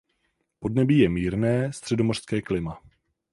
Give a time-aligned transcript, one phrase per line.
[0.59, 2.81] Podnebí je mírné středomořské klima.